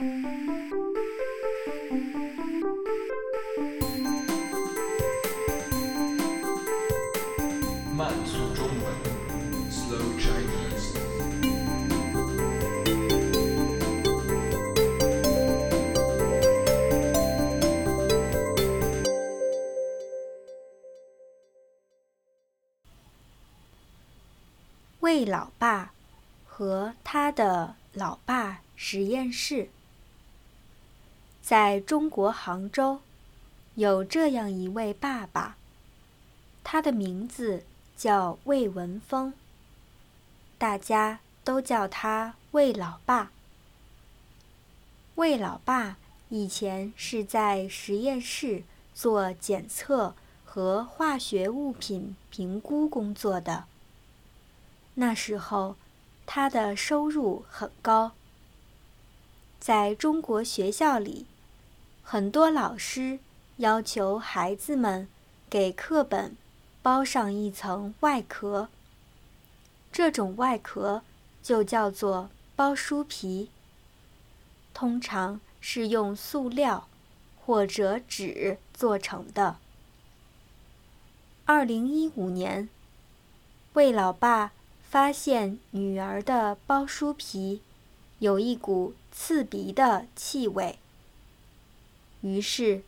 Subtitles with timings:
[0.00, 0.06] 慢
[8.24, 8.94] 速中文
[9.68, 10.94] ，Slow Chinese。
[25.00, 25.92] 魏老爸
[26.46, 29.68] 和他的老爸实验室，
[31.48, 33.00] 在中国杭州，
[33.74, 35.56] 有这样一位爸爸，
[36.62, 37.64] 他的名字
[37.96, 39.32] 叫魏文峰，
[40.58, 43.30] 大家都叫他魏老爸。
[45.14, 45.96] 魏老爸
[46.28, 53.64] 以前是在实验室做检测和化学物品评估工作的。
[54.96, 55.76] 那时候，
[56.26, 58.12] 他的收入很高。
[59.58, 61.26] 在中国学校里，
[62.10, 63.18] 很多老师
[63.58, 65.06] 要求孩子们
[65.50, 66.34] 给课本
[66.80, 68.70] 包上一层外壳。
[69.92, 71.02] 这种外壳
[71.42, 73.50] 就叫做包书皮，
[74.72, 76.88] 通常是用塑料
[77.44, 79.58] 或者纸做成的。
[81.44, 82.70] 二零一五年，
[83.74, 84.52] 魏老爸。
[84.82, 87.60] 发现女儿的包书皮
[88.20, 90.78] 有一股刺鼻的气味，
[92.20, 92.82] 于是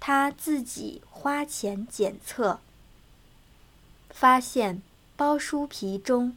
[0.00, 2.60] 他自己花钱检测，
[4.10, 4.82] 发现
[5.16, 6.36] 包书皮中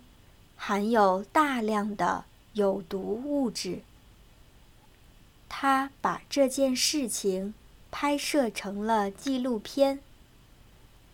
[0.55, 3.81] 含有大量的有毒物质。
[5.49, 7.53] 他把这件事情
[7.89, 9.99] 拍摄成了纪录片，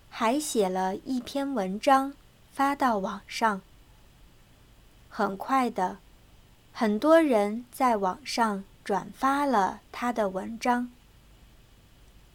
[0.09, 2.13] 还写了一篇文章
[2.51, 3.61] 发到网上。
[5.09, 5.99] 很快的，
[6.73, 10.91] 很多人在网上转发了他的文章。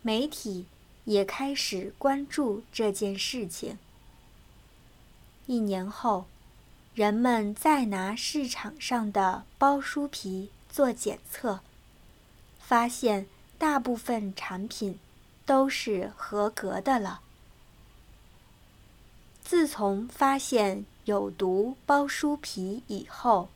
[0.03, 0.67] 媒体
[1.05, 3.79] 也开始关注这件事情。
[5.47, 6.27] 一年后，
[6.95, 11.61] 人们再拿市场上的包书皮做检测，
[12.59, 13.27] 发现
[13.59, 14.99] 大部分产品
[15.47, 17.21] 都是合格的了。
[19.43, 20.85] 自从发现。
[21.05, 23.49] 有毒包书皮以后，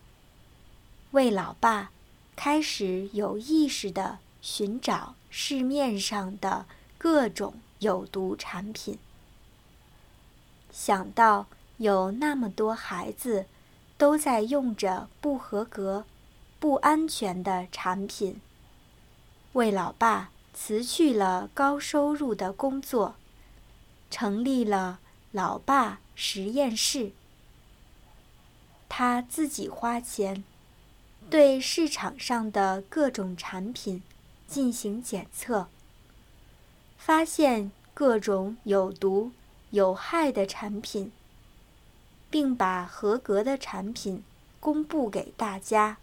[1.10, 1.90] 魏老爸
[2.34, 6.66] 开始有意识的寻找市面上的
[6.98, 8.98] 各种有毒产品。
[10.72, 13.46] 想到有那么多孩子
[13.96, 16.04] 都在用着不合格、
[16.58, 18.40] 不安全的产品，
[19.52, 23.14] 魏老爸辞去了高收入的工作，
[24.10, 24.98] 成立了
[25.30, 27.12] 老爸实验室。
[28.88, 30.42] 他自己花钱，
[31.30, 34.02] 对市场上的各种产品
[34.52, 35.66] 进行检测，
[36.98, 39.32] 发现各种有毒、
[39.70, 41.10] 有害的产品，
[42.28, 44.22] 并把合格的产品
[44.60, 45.96] 公布给大家。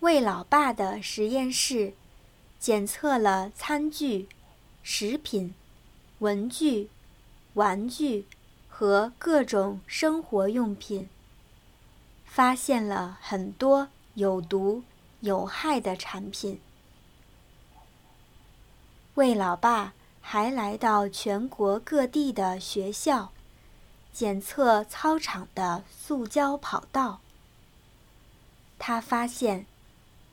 [0.00, 1.92] 魏老爸的实验室
[2.58, 4.26] 检测了餐具、
[4.82, 5.52] 食品、
[6.20, 6.88] 文具、
[7.52, 8.24] 玩具。
[8.74, 11.08] 和各种生活用品，
[12.24, 14.82] 发现了很多有毒
[15.22, 16.60] 有害的产品。
[19.14, 23.30] 魏老爸还来到全国各地的学校，
[24.12, 27.20] 检测操场的塑胶跑道。
[28.78, 29.66] 他发现，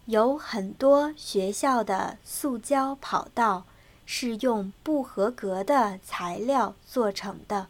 [0.06, 3.66] 有很多学校的塑胶跑道
[4.06, 7.68] 是用不合格的材料做成的。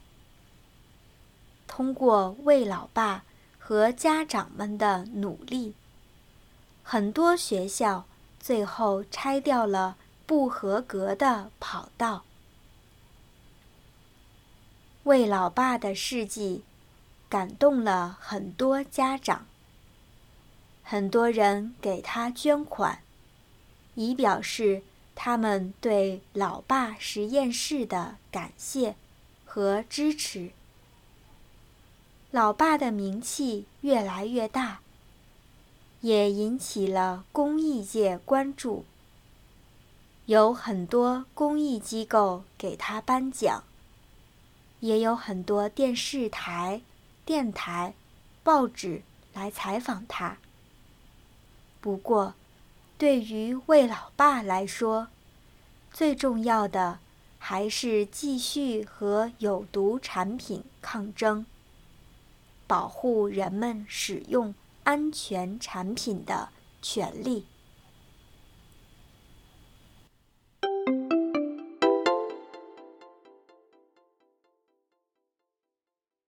[1.68, 3.24] 通过魏老爸
[3.57, 5.74] 和家长们的努力，
[6.92, 8.06] 很多学校
[8.40, 9.96] 最后拆掉了
[10.26, 12.24] 不合格的跑道。
[15.04, 16.64] 魏老爸的事迹
[17.30, 19.46] 感动了很多家长，
[20.81, 23.04] 很多人给他捐款，
[23.94, 24.81] 以表示
[25.13, 28.96] 他们对老爸实验室的感谢
[29.46, 30.50] 和支持。
[32.31, 34.80] 老爸的名气越来越大，
[36.01, 38.86] 也引起了公益界关注。
[40.25, 43.63] 有很多公益机构给他颁奖，
[44.80, 46.81] 也有很多电视台、
[47.25, 47.94] 电台、
[48.44, 49.01] 报纸
[49.34, 50.38] 来采访他。
[51.81, 52.36] 不过，
[52.98, 55.07] 对于魏老爸来说，
[55.92, 57.00] 最重要的
[57.40, 61.46] 还是继续和有毒产品抗争。
[62.68, 64.54] 保护人们使用
[64.89, 66.50] 安全产品的
[66.81, 67.45] 权利。